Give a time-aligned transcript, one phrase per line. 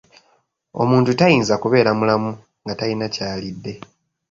[0.81, 2.29] Omuntu tayinza kubeera mulamu
[2.63, 3.73] nga talina ky'alidde.